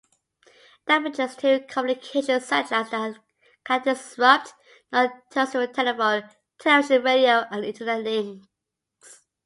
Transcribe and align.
Damage 0.87 1.35
to 1.41 1.63
communications 1.67 2.45
satellites 2.47 3.19
can 3.63 3.83
disrupt 3.83 4.55
non-terrestrial 4.91 5.67
telephone, 5.67 6.27
television, 6.57 7.03
radio 7.03 7.43
and 7.51 7.63
Internet 7.65 8.01
links. 8.03 9.21